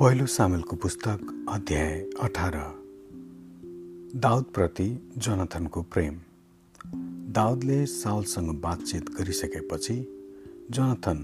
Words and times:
पहिलो 0.00 0.26
सामेलको 0.26 0.76
पुस्तक 0.76 1.46
अध्याय 1.48 2.10
अठार। 2.20 2.52
दाउदप्रति 4.16 5.10
जोनाथनको 5.16 5.82
प्रेम। 5.82 6.14
दाउदले 7.32 7.86
साउलसँग 7.86 8.60
बातचित 8.60 9.10
गरिसकेपछि 9.10 9.96
जोनाथन 10.70 11.18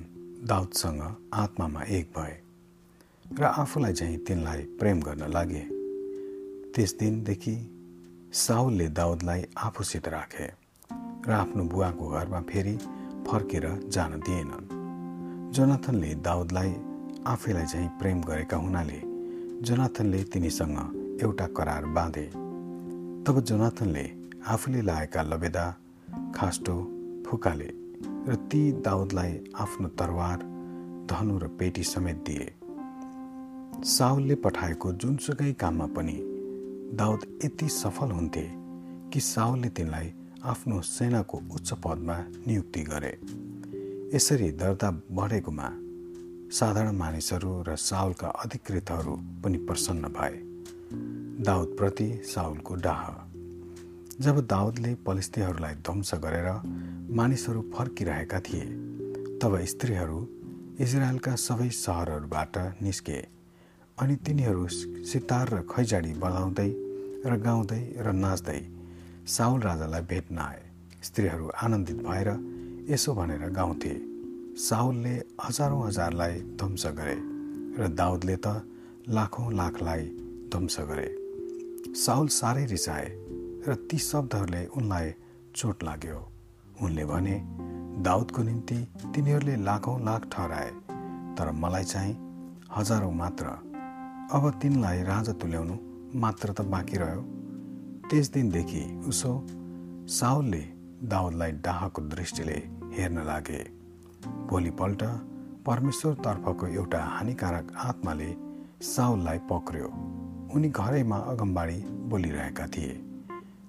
दाउदसँग 0.46 1.17
आत्मामा 1.32 1.82
एक 1.82 2.11
भए 2.17 2.41
र 3.41 3.45
आफूलाई 3.45 3.93
चाहिँ 3.93 4.18
तिनलाई 4.18 4.62
प्रेम 4.62 5.00
गर्न 5.00 5.32
लागे। 5.32 5.64
त्यस 6.72 6.96
दिनदेखि 6.99 7.57
साउलले 8.32 8.89
दाउदलाई 8.89 9.45
आफूसित 9.58 10.08
राखे 10.08 10.53
र 11.29 11.32
आफ्नो 11.32 11.64
बुवाको 11.64 12.08
घरमा 12.08 12.40
फेरि 12.40 12.77
फर्केर 13.27 13.81
जान 13.89 14.21
दिएनन्। 14.21 15.53
जोनाथनले 15.53 16.14
दाउदलाई 16.14 16.75
आफैलाई 17.26 17.66
चाहिँ 17.66 17.89
प्रेम 17.98 18.21
गरेका 18.22 18.57
हुनाले 18.57 19.00
जोनाथनले 19.67 20.22
तिनीसँग 20.22 21.18
एउटा 21.22 21.46
करार 21.46 21.84
बाँधे। 21.86 22.22
तब 23.26 23.40
जोनाथनले 23.40 24.04
आफूले 24.46 24.82
लागेका 24.82 25.22
लबेदा 25.22 25.64
खास्टो 26.34 26.75
फुकाले 27.26 27.70
र 28.29 28.34
ती 28.50 28.61
दाउदलाई 28.72 29.32
आफ्नो 29.54 29.89
तरवार 29.89 30.39
धनु 31.11 31.39
र 31.39 31.48
पेटी 31.58 31.82
समेत 31.82 32.17
दिए। 32.27 32.47
साउलले 33.84 34.34
पठाएको 34.34 34.92
जुनसुकै 34.92 35.53
काममा 35.53 35.86
पनि 35.86 36.17
दाउद 36.95 37.27
यति 37.45 37.69
सफल 37.69 38.11
हुन्थे 38.11 38.47
कि 39.11 39.20
साउलले 39.20 39.69
तिनलाई 39.69 40.12
आफ्नो 40.45 40.81
सेनाको 40.81 41.42
उच्च 41.55 41.72
पदमा 41.84 42.17
नियुक्ति 42.47 42.83
गरे। 42.83 43.12
यसरी 44.17 44.51
दर्ता 44.53 44.91
बढेकोमा 45.12 45.69
साधारण 46.52 46.97
मानिसहरू 46.97 47.64
र 47.69 47.77
साउलका 47.77 48.28
अधिकृतहरू 48.28 49.16
पनि 49.44 49.58
प्रसन्न 49.58 50.08
भए। 50.08 50.34
दाउदप्रति 51.44 52.22
साउलको 52.25 52.75
डाह। 52.75 53.02
जब 54.20 54.47
दाउदले 54.47 54.94
पलिस्तीहरूलाई 54.94 55.74
ध्वंस 55.74 56.14
गरेर 56.14 56.48
मानिसहरू 57.11 57.62
फर्किरहेका 57.74 58.41
थिए 58.41 58.64
तब 59.42 59.58
स्त्रीहरू 59.64 60.28
इजरायलका 60.80 61.34
सबै 61.36 61.69
सहरहरूबाट 61.69 62.56
निस्के 62.83 63.19
अनि 63.98 64.17
तिनीहरू 64.17 64.69
सितार 65.05 65.48
र 65.48 65.62
खैजाडी 65.67 66.12
बजाउँदै 66.14 66.70
र 67.27 67.36
गाउँदै 67.36 67.83
र 67.98 68.12
नाच्दै 68.12 68.61
साउल 69.27 69.61
राजालाई 69.61 70.02
भेट्न 70.02 70.39
आए। 70.39 70.62
स्त्रीहरू 71.02 71.48
आनन्दित 71.48 71.97
भएर 71.97 72.28
यसो 72.91 73.14
भनेर 73.14 73.50
गाउँथे। 73.50 74.16
साउलले 74.57 75.11
हजारौँ 75.45 75.87
हजारलाई 75.87 76.35
ध्वंस 76.61 76.85
गरे 76.99 77.17
र 77.79 77.89
दाउदले 77.93 78.37
त 78.37 78.49
लाखौँ 79.09 79.53
लाखलाई 79.53 80.05
ध्वंस 80.53 80.77
गरे। 80.81 81.09
साउल 81.95 82.29
साह्रै 82.29 82.65
रिसाए 82.67 83.09
र 83.69 83.75
ती 83.91 83.98
शब्दहरूले 83.98 84.65
उनलाई 84.73 85.13
चोट 85.57 85.85
लाग्यो। 85.85 86.21
उनले 86.83 87.05
भने 87.05 87.37
दाउदको 88.09 88.43
निम्ति 88.43 88.79
तिनीहरूले 89.13 89.57
लाखौँ 89.69 89.98
लाख 90.05 90.29
ठहराए 90.33 90.70
तर 91.37 91.53
मलाई 91.53 91.85
चाहिँ 91.85 92.17
हजारौँ 92.77 93.13
मात्र। 93.13 93.47
अब 94.33 94.51
तिनलाई 94.63 95.03
राजा 95.13 95.33
तुल्याउनु 95.37 95.77
मात्र 96.17 96.53
त 96.53 96.61
बाँकी 96.73 96.97
रह्यो। 96.97 97.23
त्यस 98.09 98.33
दिनदेखि 98.33 98.85
उसो 99.09 99.33
साउलले 100.17 100.65
दाउदलाई 101.13 101.53
डाहको 101.61 102.09
दृष्टिले 102.09 102.59
हेर्न 102.97 103.27
लागे। 103.27 103.63
भोलिपल्ट 104.49 105.03
परमेश्वरतर्फको 105.67 106.67
एउटा 106.67 107.03
हानिकारक 107.05 107.73
आत्माले 107.77 108.37
साउललाई 108.83 109.39
पक्र्यो। 109.39 109.89
उनी 110.55 110.69
घरैमा 110.69 111.17
अगमबाडी 111.17 111.79
बोलिरहेका 112.11 112.67
थिए। 112.67 112.92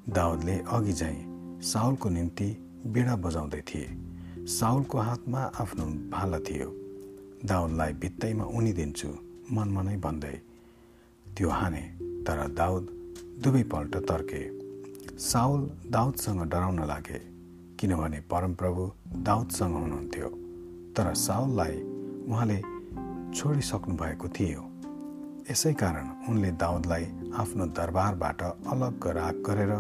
दाउदले 0.09 0.59
अघि 0.67 0.94
चाहिँ 0.94 1.62
साउलको 1.62 2.09
निम्ति 2.09 2.50
बिडा 2.88 3.16
बजाउँदै 3.16 3.62
थिए। 3.62 3.88
साउलको 4.47 4.97
हातमा 4.97 5.40
आफ्नो 5.40 5.85
भाला 5.85 6.40
थियो। 6.40 6.69
दाउदलाई 7.46 7.94
भित्तैमा 7.94 8.44
उनिदिन्छु 8.44 9.09
मनमनै 9.51 9.97
भन्दै 9.97 10.35
त्यो 11.38 11.50
हाने 11.50 11.81
तर 12.28 12.47
दाउद 12.47 12.88
दुवैपल्ट 13.44 13.96
तर्के। 13.96 14.41
साउल 15.19 15.69
दाउदसँग 15.90 16.41
डराउन 16.50 16.79
लागे 16.85 17.19
किनभने 17.79 18.19
परमप्रभु 18.31 18.91
दाउदसँग 19.23 19.75
हुनुहुन्थ्यो। 19.75 20.47
तर 20.97 21.13
साउललाई 21.13 21.75
उहाँले 22.28 22.58
छोडिसक्नु 23.38 23.96
भएको 23.96 24.28
थियो। 24.28 24.62
यसै 25.52 25.74
कारण 25.74 26.08
उनले 26.30 26.52
दाउदलाई 26.52 27.06
आफ्नो 27.38 27.66
दरबारबाट 27.66 28.41
अलग 28.44 29.08
राग 29.08 29.35
गरेर 29.46 29.74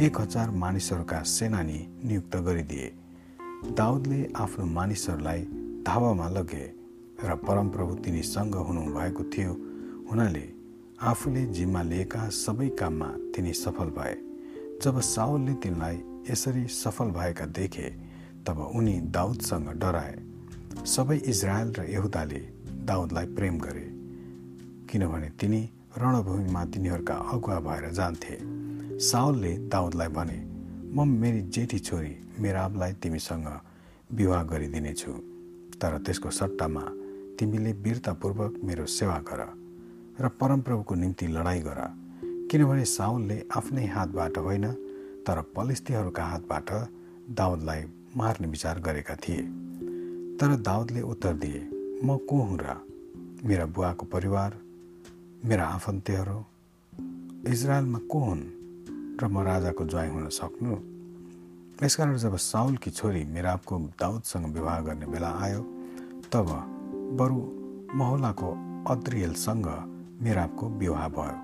एक 0.00 0.20
हजार 0.20 0.50
मानिसहरूका 0.50 1.22
सेनानी 1.22 1.80
नियुक्त 2.04 2.36
गरिदिए। 2.36 2.88
दाउदले 3.76 4.32
आफ्नो 4.36 4.64
मानिसहरूलाई 4.66 5.40
धावामा 5.86 6.28
लगे 6.28 6.64
र 7.24 7.34
परमप्रभु 7.36 7.94
तिनीसँग 7.94 8.54
हुनुभएको 8.54 9.24
थियो। 9.24 9.52
हुनाले 10.10 10.44
आफूले 11.00 11.46
जिम्मा 11.46 11.82
लिएका 11.82 12.28
सबै 12.28 12.68
काममा 12.68 13.06
तिनी 13.34 13.52
सफल 13.52 13.88
भए। 13.90 14.16
जब 14.82 15.00
साउलले 15.00 15.54
तिनलाई 15.54 16.02
यसरी 16.30 16.66
सफल 16.66 17.10
भएका 17.10 17.46
देखे 17.46 18.13
तब 18.46 18.58
उनी 18.74 18.96
दाउदसँग 19.10 19.68
डराए। 19.80 20.16
सबै 20.86 21.16
इजरायल 21.24 21.68
र 21.78 21.82
यहुदाले 21.90 22.40
दाउदलाई 22.84 23.26
प्रेम 23.36 23.58
गरे 23.58 23.86
किनभने 24.90 25.28
तिनी 25.40 25.60
रणभूमिमा 25.98 26.64
तिनीहरूका 26.64 27.14
अगुवा 27.32 27.58
भएर 27.60 27.84
जान्थे। 27.90 28.36
साउलले 29.00 29.52
दाउदलाई 29.68 30.08
भने 30.08 30.38
म 30.94 31.08
मेरी 31.22 31.40
जेठी 31.54 31.78
छोरी 31.78 32.12
मेराबलाई 32.38 32.92
तिमीसँग 33.02 33.48
विवाह 34.12 34.42
गरिदिनेछु 34.44 35.12
तर 35.80 35.98
त्यसको 35.98 36.30
सट्टामा 36.30 36.84
तिमीले 37.38 37.72
वीरतापूर्वक 37.84 38.52
मेरो 38.64 38.86
सेवा 38.88 39.18
गर 39.28 39.40
र 40.20 40.28
परमप्रभुको 40.40 40.94
निम्ति 40.94 41.26
लडाइँ 41.26 41.62
गर। 41.62 41.80
किनभने 42.50 42.84
साउलले 42.84 43.36
आफ्नै 43.56 43.86
हातबाट 43.86 44.38
होइन 44.38 44.66
तर 45.26 45.40
पलिस्तीहरूका 45.56 46.24
हातबाट 46.24 46.70
दाउदलाई 47.30 47.82
मार्ने 48.16 48.48
विचार 48.48 48.80
गरेका 48.80 49.14
थिए। 49.14 49.42
तर 50.36 50.56
दाउदले 50.56 51.00
उत्तर 51.00 51.34
दिए 51.34 51.60
म 52.04 52.16
को 52.16 52.42
हुँ 52.42 52.58
र? 52.60 52.76
मेरा 53.44 53.66
बुवाको 53.66 54.06
परिवार 54.06 54.58
मेरा 55.44 55.64
आफन्तीहरू 55.66 56.44
इजरायलमा 57.52 57.98
को 57.98 58.18
हुन् 58.18 58.42
र 59.20 59.26
म 59.26 59.38
राजाको 59.38 59.84
ज्वाइँ 59.84 60.10
हुन 60.10 60.28
सक्नु? 60.28 60.76
यसकारण 61.86 62.16
जब 62.16 62.36
साउलकी 62.36 62.90
छोरी 62.90 63.24
मेराबको 63.24 63.78
दाउदसँग 63.78 64.46
विवाह 64.46 64.80
गर्ने 64.80 65.06
बेला 65.06 65.28
आयो 65.28 65.60
तब 66.32 66.46
बरु 67.18 67.40
महोलाको 67.98 68.50
अद्रियलसँग 68.88 69.66
मेराबको 70.22 70.68
विवाह 70.68 71.08
भयो। 71.08 71.38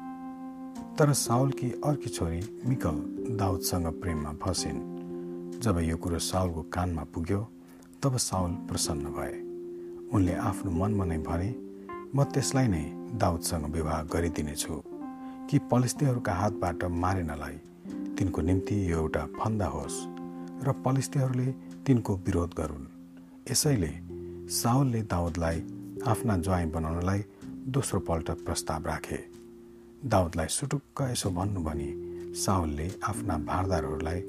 तर 0.96 1.12
साउलकी 1.12 1.70
अर्की 1.84 2.10
छोरी 2.10 2.40
मिकल 2.66 2.96
दाउदसँग 3.36 3.86
प्रेममा 3.86 4.32
फसिन्। 4.42 4.89
जब 5.62 5.78
यो 5.78 5.96
कुरो 5.96 6.18
साउलको 6.18 6.62
कानमा 6.72 7.02
पुग्यो 7.12 7.38
तब 8.02 8.16
साउल 8.16 8.50
प्रसन्न 8.68 9.12
भए। 9.12 9.32
उनले 10.16 10.34
आफ्नो 10.40 10.70
मनमा 10.72 11.04
नै 11.04 11.18
भने 11.20 11.48
म 12.16 12.24
त्यसलाई 12.24 12.68
नै 12.68 12.84
दाउदसँग 13.20 13.66
विवाह 13.68 13.98
गरिदिनेछु 14.08 14.74
कि 15.50 15.58
पलिस्तीहरूका 15.70 16.32
हातबाट 16.32 16.84
मारेनलाई। 17.02 17.56
तिनको 18.16 18.40
निम्ति 18.40 18.76
यो 18.92 18.98
एउटा 18.98 19.26
फन्दा 19.36 19.66
होस् 19.66 19.98
र 20.64 20.72
पलिस्तीहरूले 20.80 21.48
तिनको 21.84 22.16
विरोध 22.24 22.50
गरून्। 22.56 22.88
यसैले 23.50 23.92
साउलले 24.48 25.02
दाउदलाई 25.12 25.58
आफ्ना 26.08 26.36
ज्वाइँ 26.40 26.72
बनाउनलाई 26.72 27.20
दोस्रो 27.68 28.00
पल्ट 28.08 28.30
प्रस्ताव 28.48 28.86
राखे। 28.86 29.20
दाउदलाई 30.08 30.48
सुटुक्क 30.48 31.08
यसो 31.12 31.30
भन्नु 31.30 31.60
भनी 31.60 31.90
साउलले 32.44 32.90
आफ्ना 33.04 33.38
भारदारहरूलाई 33.44 34.20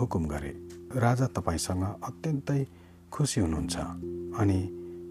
हुकुम 0.00 0.24
गरे। 0.24 0.68
राजा 0.96 1.26
तपाईँसँग 1.26 1.84
अत्यन्तै 2.04 2.66
खुसी 3.12 3.40
हुनुहुन्छ 3.40 3.76
अनि 4.40 4.60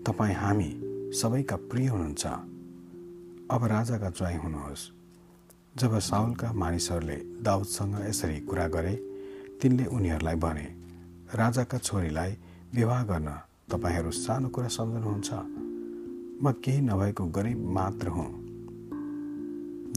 तपाईँ 0.08 0.36
हामी 0.36 0.70
सबैका 1.14 1.56
प्रिय 1.56 1.88
हुनुहुन्छ। 1.88 2.26
अब 3.52 3.64
राजाका 3.64 4.10
ज्वाइँ 4.10 4.38
हुनुहोस्। 4.38 4.92
जब 5.78 6.00
साउलका 6.00 6.54
मानिसहरूले 6.54 7.16
दाउदसँग 7.16 8.10
यसरी 8.10 8.40
कुरा 8.40 8.68
गरे 8.68 8.96
तिनले 9.62 9.86
उनीहरूलाई 9.86 10.36
भने 10.36 10.68
राजाका 11.36 11.78
छोरीलाई 11.78 12.38
विवाह 12.76 13.04
गर्न 13.04 13.30
तपाईँहरू 13.72 14.12
सानो 14.12 14.50
कुरा 14.50 14.68
सम्झनुहुन्छ। 14.68 15.30
म 16.44 16.52
केही 16.52 16.82
नभएको 16.82 17.26
गरिब 17.26 17.70
मात्र 17.70 18.08
हुँ। 18.08 18.30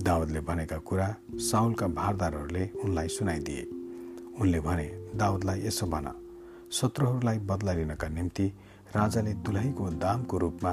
दाउदले 0.02 0.40
भनेका 0.40 0.78
कुरा 0.78 1.16
साउलका 1.34 1.86
भारदारहरूले 1.86 2.70
उनलाई 2.84 3.08
सुनाइदिए। 3.08 3.81
उनले 4.42 4.60
भने 4.60 4.84
दाउदलाई 5.14 5.60
यसो 5.60 5.86
भन 5.86 6.06
शत्रुहरूलाई 6.72 7.38
बदला 7.38 7.72
लिनका 7.72 8.08
निम्ति 8.08 8.46
राजाले 8.96 9.32
दुलहीको 9.34 9.84
दामको 10.02 10.38
रूपमा 10.38 10.72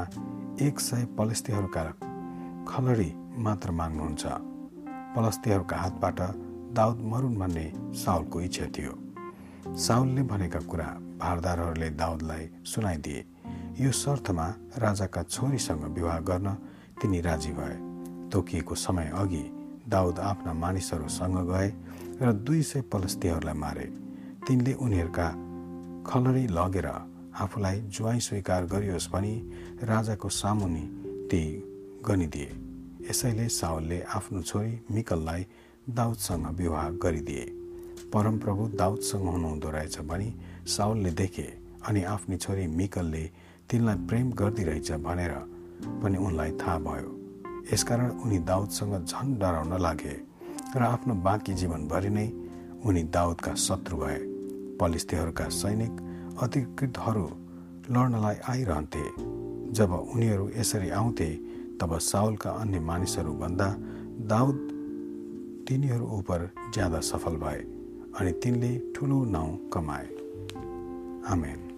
एक 0.62 0.80
सय 0.80 1.06
पलस्तीहरूका 1.18 1.84
खलरी 2.66 3.14
मात्र 3.38 3.72
माग्नुहुन्छ। 3.72 4.26
पलस्तीहरूका 5.16 5.78
हातबाट 5.78 6.20
दाउद 6.74 6.98
मरुन 7.02 7.36
भन्ने 7.38 7.74
साउलको 7.78 8.42
इच्छा 8.42 8.66
थियो। 8.66 8.94
साउलले 9.78 10.22
भनेका 10.22 10.60
कुरा 10.60 10.90
भारदारहरूले 11.22 11.90
दाउदलाई 11.90 12.50
सुनाइदिए। 12.66 13.26
यो 13.82 13.92
शर्तमा 13.92 14.48
राजाका 14.78 15.24
छोरीसँग 15.24 15.84
विवाह 15.84 16.20
गर्न 16.20 16.54
तिनी 17.02 17.22
राजी 17.22 17.52
भए। 17.52 17.78
तोकिएको 18.30 18.76
समय 18.76 19.12
अघि 19.14 19.46
दाउद 19.90 20.20
आफ्ना 20.22 20.54
मानिसहरूसँग 20.54 21.38
गए 21.52 21.70
र 22.22 22.32
दुई 22.34 22.62
सय 22.64 22.82
पलस्तीहरूलाई 22.92 23.54
मारे। 23.56 23.86
तिनले 24.48 24.74
उनीहरूका 24.76 25.28
खलरी 26.08 26.46
लगेर 26.48 26.88
आफूलाई 27.36 27.80
ज्वाइँ 27.90 28.20
स्वीकार 28.20 28.66
गरियोस् 28.66 29.12
भनी 29.12 29.34
राजाको 29.84 30.30
सामुनि 30.30 30.86
ती 31.32 31.44
गनिदिए। 32.06 32.52
यसैले 33.10 33.48
साउलले 33.50 34.02
आफ्नो 34.16 34.42
छोरी 34.42 34.74
मिकललाई 34.92 35.46
दाउदसँग 35.90 36.48
विवाह 36.58 36.90
गरिदिए। 37.04 37.46
परमप्रभु 38.14 38.68
दाउदसँग 38.78 39.28
हुनुहुँदो 39.28 39.70
रहेछ 39.70 40.00
भनी 40.02 40.30
साउलले 40.68 41.12
देखे 41.12 41.48
अनि 41.88 42.04
आफ्नी 42.04 42.38
छोरी 42.38 42.68
मिकलले 42.68 43.24
तिनलाई 43.70 43.96
प्रेम 44.08 44.32
गर्दिरहेछ 44.32 44.92
भनेर 44.92 45.34
पनि 46.04 46.18
उनलाई 46.18 46.52
थाहा 46.52 46.78
भयो। 46.80 47.19
यसकारण 47.74 48.10
उनी 48.10 48.40
दाउदसँग 48.40 49.06
झन् 49.06 49.38
डराउन 49.40 49.74
लागे 49.82 50.16
र 50.76 50.82
आफ्नो 50.84 51.14
बाँकी 51.14 51.54
जीवनभरि 51.54 52.10
नै 52.10 52.28
उनी 52.86 53.04
दाउदका 53.04 53.54
शत्रु 53.56 53.98
भए। 53.98 54.18
पलिस्तीहरूका 54.80 55.48
सैनिक 55.50 55.94
अधिकृतहरू 56.42 57.26
लड्नलाई 57.92 58.36
आइरहन्थे। 58.50 59.06
जब 59.74 59.92
उनीहरू 60.16 60.50
यसरी 60.58 60.90
आउँथे 60.90 61.30
तब 61.82 61.98
साउलका 62.02 62.50
अन्य 62.52 62.80
मानिसहरूभन्दा 62.80 63.68
दाउद 64.28 64.58
तिनीहरू 65.68 66.06
उप 66.06 66.32
ज्यादा 66.74 67.00
सफल 67.00 67.36
भए 67.38 67.62
अनि 68.20 68.32
तिनले 68.44 68.72
ठुलो 68.96 69.24
नाउँ 69.26 69.58
कमाए। 69.70 70.08
आमेन। 71.28 71.69